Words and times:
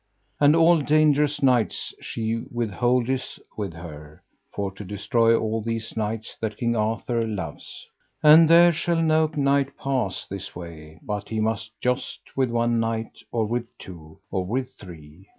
And 0.39 0.55
all 0.55 0.81
dangerous 0.81 1.43
knights 1.43 1.93
she 2.01 2.43
withholdeth 2.51 3.37
with 3.55 3.73
her, 3.73 4.23
for 4.51 4.71
to 4.71 4.83
destroy 4.83 5.37
all 5.39 5.61
these 5.61 5.95
knights 5.95 6.35
that 6.37 6.57
King 6.57 6.75
Arthur 6.75 7.27
loveth. 7.27 7.69
And 8.23 8.49
there 8.49 8.73
shall 8.73 9.03
no 9.03 9.29
knight 9.35 9.77
pass 9.77 10.25
this 10.25 10.55
way 10.55 10.99
but 11.03 11.29
he 11.29 11.39
must 11.39 11.79
joust 11.81 12.35
with 12.35 12.49
one 12.49 12.79
knight, 12.79 13.19
or 13.31 13.45
with 13.45 13.67
two, 13.77 14.17
or 14.31 14.43
with 14.43 14.73
three. 14.73 15.29